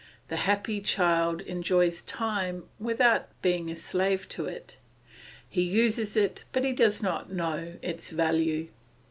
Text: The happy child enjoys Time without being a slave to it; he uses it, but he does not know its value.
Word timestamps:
The 0.29 0.35
happy 0.37 0.81
child 0.81 1.41
enjoys 1.41 2.01
Time 2.01 2.63
without 2.79 3.27
being 3.43 3.69
a 3.69 3.75
slave 3.75 4.27
to 4.29 4.45
it; 4.45 4.77
he 5.47 5.61
uses 5.61 6.17
it, 6.17 6.43
but 6.51 6.65
he 6.65 6.73
does 6.73 7.03
not 7.03 7.31
know 7.31 7.75
its 7.83 8.09
value. 8.09 8.69